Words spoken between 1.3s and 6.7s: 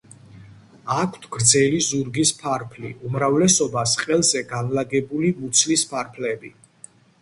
გრძელი ზურგის ფარფლი, უმრავლესობას ყელზე განლაგებული მუცლის ფარფლები.